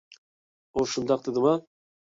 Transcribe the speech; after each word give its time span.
ئۇ 0.81 0.87
شۇنداق 0.95 1.27
دېدىما؟ 1.31 1.57